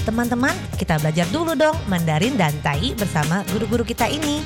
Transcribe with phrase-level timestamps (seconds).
[0.00, 4.40] Teman-teman, kita belajar dulu dong Mandarin dan Tai bersama guru-guru kita ini.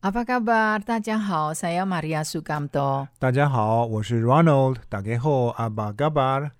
[0.00, 0.80] Apa kabar?
[0.80, 3.10] Tadjahau, saya Maria Sukamto.
[3.20, 4.80] Tadjahau, saya Ronald.
[4.88, 6.59] Tadjahau, apa kabar?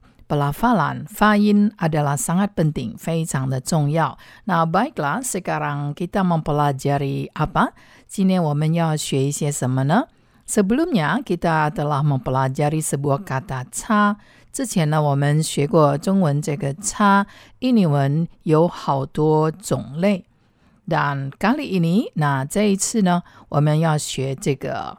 [0.30, 4.18] pelafalan, fain adalah sangat penting, 非常的重要。
[4.44, 7.72] 那 baiklah, sekarang kita mempelajari apa?
[8.08, 10.06] 今天我们要学一些什么呢？
[10.48, 14.16] Sebelumnya kita telah mempelajari sebuah kata ca。
[14.52, 17.26] 之前呢，我们学过中文这个差，
[17.58, 20.24] 印尼文有好多种类。
[20.88, 24.98] Dan kali ini, nah 这一次呢，我们要学这个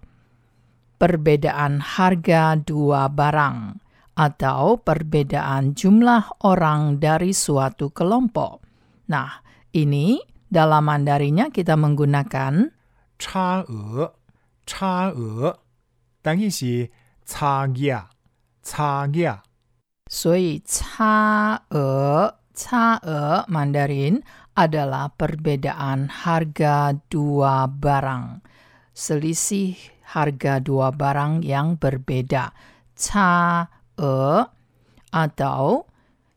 [0.99, 3.75] perbedaan harga dua barang
[4.17, 8.65] atau perbedaan jumlah orang dari suatu kelompok.
[9.13, 9.45] Nah,
[9.77, 10.17] ini
[10.49, 12.73] dalam Mandarinnya kita menggunakan
[13.19, 14.13] 差额，
[14.65, 15.59] 差额，
[16.21, 16.89] 单义是
[17.25, 18.09] 差价，
[18.63, 19.43] 差价。
[20.09, 24.23] 所以差额差额 Mandarin
[24.55, 28.41] adalah perbedaan harga dua barang.
[28.95, 29.77] Selisih
[30.15, 32.55] harga dua barang yang berbeda.
[32.97, 33.67] Ca
[34.01, 34.49] e
[35.11, 35.85] atau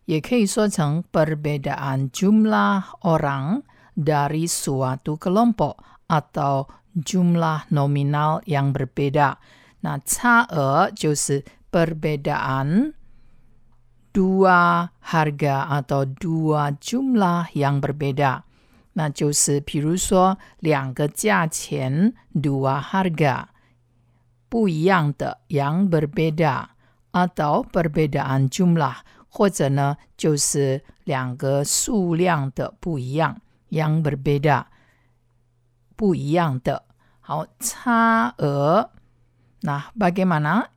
[0.06, 3.62] 也可以说成 perbedaan jumlah orang
[3.94, 5.78] dari suatu kelompok
[6.10, 6.66] atau
[6.98, 9.38] jumlah nominal yang berbeda.
[9.82, 12.92] Nah, 差额就是 perbedaan
[14.10, 18.42] dua harga atau dua jumlah yang berbeda.
[18.94, 23.44] 那就是比如说两个价钱 dua harga
[24.48, 26.70] 不一样的 yang berbeda
[27.14, 33.40] atau perbedaan jumlah 或者呢就是两个数量的不一样
[33.70, 34.64] yang berbeda
[35.96, 36.84] 不一样的。
[37.20, 38.90] 好，差额。
[39.62, 40.72] Nah, bagaimana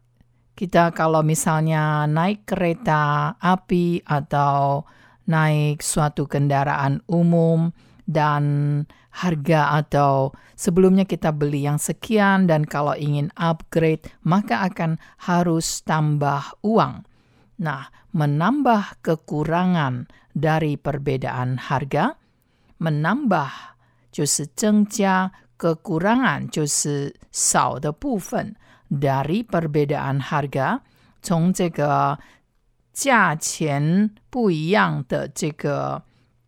[0.53, 4.85] kita kalau misalnya naik kereta api atau
[5.25, 7.73] naik suatu kendaraan umum
[8.06, 14.97] dan harga atau sebelumnya kita beli yang sekian dan kalau ingin upgrade maka akan
[15.29, 17.06] harus tambah uang.
[17.61, 22.17] Nah, menambah kekurangan dari perbedaan harga,
[22.81, 23.78] menambah
[24.11, 28.56] 就是增加 kekurangan 就是少的部分
[28.89, 30.81] dari perbedaan harga，
[31.22, 32.19] 从这个
[32.91, 36.03] 价钱不一样的这个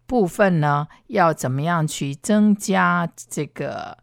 [0.09, 3.97] 部分呢，要怎么样去增加这个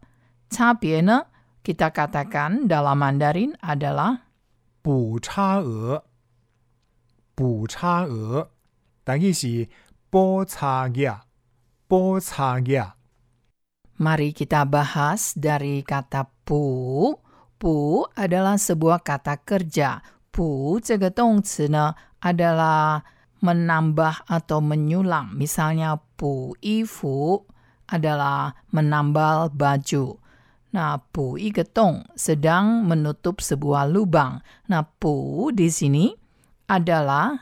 [0.49, 1.27] 差别呢？
[1.63, 4.27] Kita katakan dalam Mandarin adalah
[4.81, 6.03] 补差额，
[7.33, 8.49] 补差额，
[9.05, 9.69] 单义是
[10.09, 11.21] 补差价，
[11.87, 12.95] 补差价。
[13.95, 17.15] Mari kita bahas dari kata pu.
[17.55, 20.03] Pu adalah sebuah kata kerja.
[20.33, 23.07] Pu 这个动词呢 adalah
[23.40, 25.34] menambah atau menyulang.
[25.34, 27.46] Misalnya pu ifu
[27.88, 30.18] adalah menambal baju.
[30.68, 31.40] Nah, pu
[31.72, 34.44] dong sedang menutup sebuah lubang.
[34.68, 36.12] Nah, pu di sini
[36.68, 37.32] adalah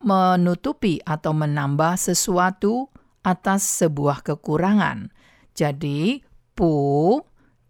[0.00, 2.88] menutupi atau menambah sesuatu
[3.20, 5.12] atas sebuah kekurangan.
[5.52, 6.24] Jadi,
[6.56, 6.72] pu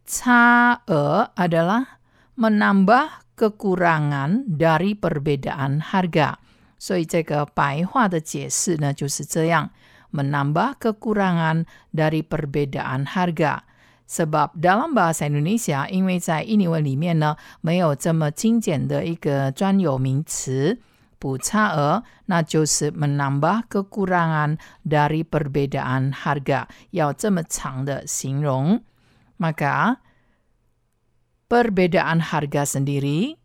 [0.06, 1.03] ca e
[1.34, 1.99] adalah
[2.39, 6.50] menambah kekurangan dari perbedaan harga.
[6.80, 9.69] 所以这个白话的解释呢就是这样，
[10.12, 20.80] menambah kekurangan dari perbedaan harga。Sebab dalam bahasa Indonesia，因为在印尼文里面呢，没有这么精简的一个专有名词。
[21.18, 28.83] 补差额，那就是 menambah kekurangan dari perbedaan harga，要这么长的形容。
[29.39, 29.98] Maka
[31.50, 33.38] perbedaan harga sendiri，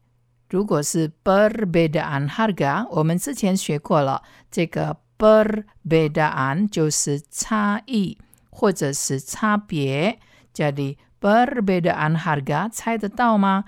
[0.48, 8.18] 如果是 perbedaan harga，我们之前学过了，这个 perbedaan 就是差异
[8.50, 10.18] 或者是差别。
[10.52, 13.64] Jadi perbedaan harga 猜得到吗？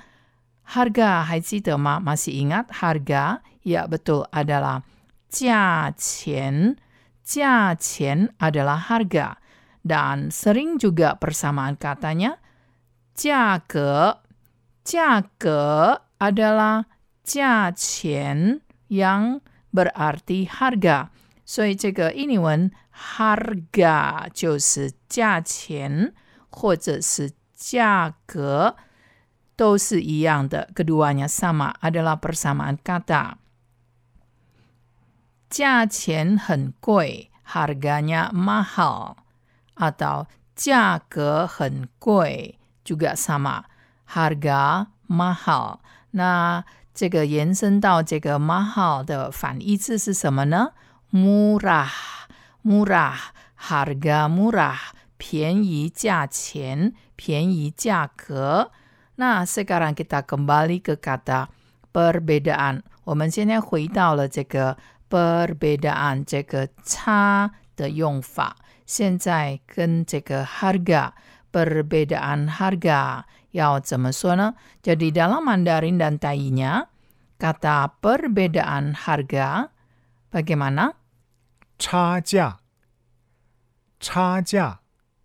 [0.67, 2.01] Harga 还记得吗？
[2.01, 3.41] Masih ingat harga?
[3.63, 4.83] Ya betul adalah
[5.29, 6.77] 价钱。
[7.23, 9.39] 价钱 adalah harga
[9.87, 12.43] dan sering juga persamaan katanya
[13.15, 14.27] 价格
[14.85, 16.85] Jiage adalah
[17.23, 19.41] 价钱 yang
[19.73, 21.09] berarti harga，
[21.45, 26.13] 所以这个印尼文 harga 就是价钱
[26.51, 28.77] 或者是价格
[29.57, 33.37] 都是一样的，keduanya sama adalah persamaan kata。
[35.49, 39.17] 价钱很贵，harganya mahal
[39.77, 40.27] atau
[40.57, 43.65] 价格很贵 juga sama
[44.09, 45.79] harga mahal。
[46.12, 46.64] 那
[46.94, 50.72] 这个延伸到这个 mahal 的反义词是什么呢
[51.14, 51.88] ？murah
[52.64, 53.16] murah
[53.60, 54.78] harga murah
[55.18, 58.72] 便宜价钱便宜价格。
[59.16, 61.50] 那 sekarang kita kembali ke kata
[61.92, 62.82] perbedaan。
[63.04, 64.78] 我们现在回到了这个
[65.10, 68.56] perbedaan 这个差的用法。
[68.86, 71.12] 现在跟这个 harga
[71.52, 73.24] perbedaan harga
[73.57, 74.55] 要怎么说呢？
[74.83, 76.89] Jadi dalam Mandarin dan Tainya
[77.39, 79.69] kata perbedaan harga
[80.31, 80.95] bagaimana？
[81.79, 82.59] 差价，
[83.99, 84.81] 差价，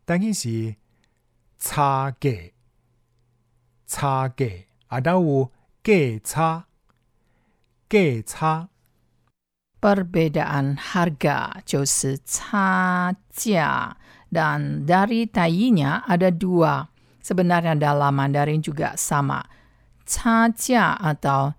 [0.06, 0.76] 等于是
[1.60, 2.52] 差价，
[3.86, 5.52] 差价，啊，都有
[5.84, 6.66] 价差，
[7.88, 8.70] 价差。
[9.80, 13.96] Perbedaan harga 就是差价
[14.34, 16.90] dan dari tainya ada dua.
[17.23, 19.41] Sebenarnya dalam Mandarin juga sama.
[20.03, 21.55] Caca atau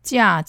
[0.00, 0.40] ca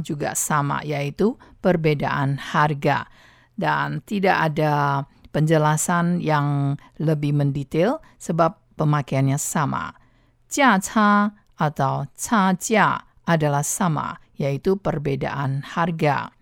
[0.00, 3.06] juga sama, yaitu perbedaan harga.
[3.52, 9.92] Dan tidak ada penjelasan yang lebih mendetail sebab pemakaiannya sama.
[10.48, 10.80] Ca
[11.58, 12.88] atau ca
[13.28, 16.32] adalah sama, yaitu perbedaan harga.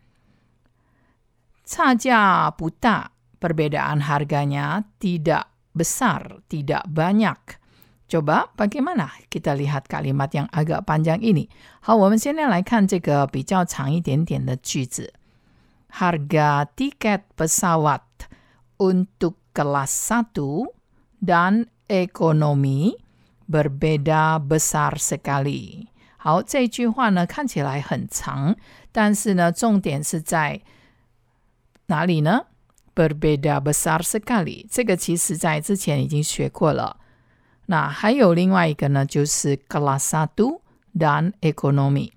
[1.67, 3.11] Caja buta,
[3.43, 7.38] perbedaan harganya tidak besar, tidak banyak.
[8.12, 11.48] Coba bagaimana kita lihat kalimat yang agak panjang ini?
[11.80, 15.14] 好，我们现在来看这个比较长一点点的句子。
[15.94, 18.04] Harga tiket pesawat
[18.78, 20.68] untuk kelas 1
[21.24, 22.96] dan ekonomi
[23.48, 25.88] berbeda besar sekali.
[26.18, 28.56] 好，这句话呢看起来很长，
[28.92, 30.62] 但是呢，重点是在
[31.88, 32.46] 哪里呢
[32.96, 36.98] ？Berbeda besar sekali，这个其实在之前已经学过了。
[37.68, 40.60] 那还有另外一个呢，就是 kelas satu
[40.94, 42.12] dan ekonomi。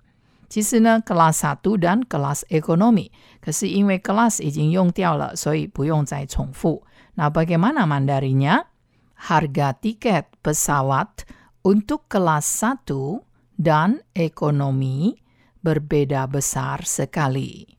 [0.49, 3.09] 其实呢，kelas satu dan kelas ekonomi，
[3.41, 6.83] 可是因为 kelas 已经用掉了，所以不用再重复。
[7.15, 11.23] 那 bagaimana mandarinya？Harga tiket pesawat
[11.63, 13.23] untuk kelas satu
[13.57, 15.15] dan ekonomi
[15.63, 17.77] berbeda besar sekali.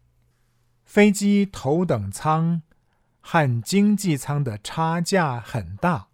[0.85, 2.63] 飞机头等舱
[3.21, 6.09] 和经济舱的差价很大。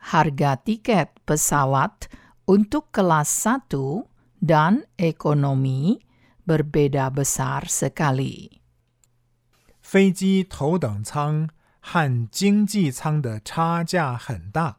[0.00, 2.08] Harga tiket pesawat
[2.44, 4.06] untuk kelas 1
[4.40, 6.00] dan ekonomi
[6.44, 8.60] berbeda besar sekali.
[9.80, 11.48] 飞机头等舱
[11.80, 14.76] 和经济舱的差价很大。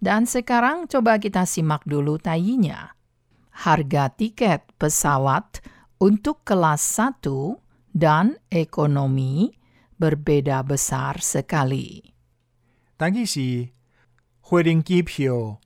[0.00, 2.98] Dan sekarang coba kita simak dulu tayinya
[3.66, 5.58] harga tiket pesawat
[5.98, 7.58] untuk kelas 1
[7.90, 9.50] dan ekonomi
[10.02, 12.14] berbeda besar sekali.
[12.96, 13.68] 但是是
[14.42, 15.58] 飞行机票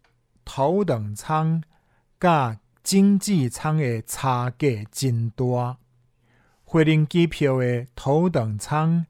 [0.44, 1.62] 头等舱
[2.20, 5.78] 甲经济舱的差价真大。
[6.66, 9.06] 飞行机票的头等舱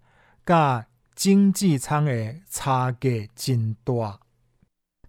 [0.47, 4.19] 甲经济舱的差价真大。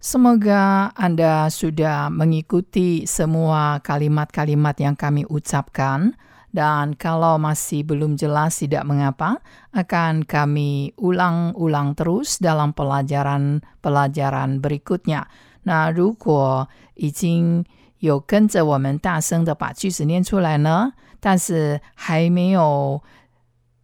[0.04, 6.12] Semoga Anda sudah mengikuti semua kalimat-kalimat yang kami ucapkan.
[6.54, 9.42] Dan kalau masih belum jelas, tidak mengapa,
[9.74, 15.26] akan kami ulang-ulang terus dalam pelajaran-pelajaran berikutnya.
[15.64, 17.64] 那如果已经
[17.98, 23.02] 有跟着我们大声的把句子念出来呢，但是还没有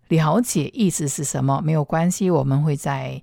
[0.08, 3.22] 了解意思是什么，没有关系，我们会在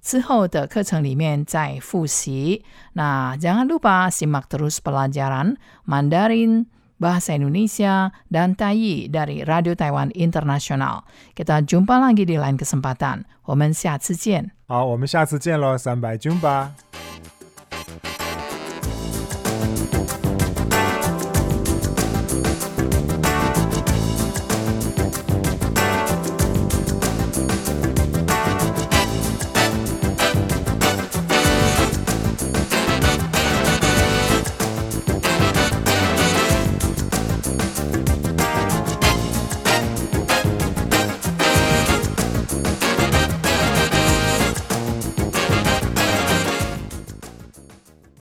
[0.00, 2.62] 之后的课程里面再复习。
[2.94, 6.66] Nah, jangan lupa simak terus pelajaran Mandarin,
[7.00, 11.04] Bahasa Indonesia, dan Taiyi dari Radio Taiwan Internasional.
[11.36, 13.28] Kita jumpa lagi di lain kesempatan.
[13.44, 14.50] 我们下次见。
[14.66, 16.72] 好，我们下次见喽，三百 jumpa。